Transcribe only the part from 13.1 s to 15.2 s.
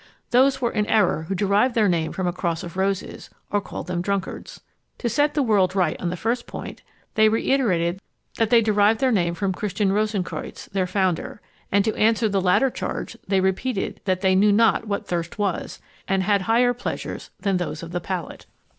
they repeated that they knew not what